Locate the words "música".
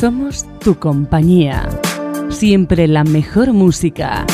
3.52-4.24